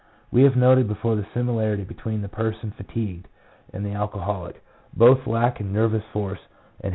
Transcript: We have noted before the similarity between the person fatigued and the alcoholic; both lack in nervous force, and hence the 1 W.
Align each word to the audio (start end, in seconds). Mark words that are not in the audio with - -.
We 0.31 0.41
have 0.45 0.55
noted 0.55 0.87
before 0.87 1.15
the 1.15 1.27
similarity 1.31 1.83
between 1.83 2.23
the 2.23 2.27
person 2.27 2.71
fatigued 2.71 3.27
and 3.71 3.85
the 3.85 3.91
alcoholic; 3.91 4.63
both 4.97 5.27
lack 5.27 5.59
in 5.61 5.71
nervous 5.71 6.03
force, 6.11 6.39
and 6.39 6.39
hence 6.39 6.55
the 6.81 6.87
1 6.87 6.89
W. 6.89 6.89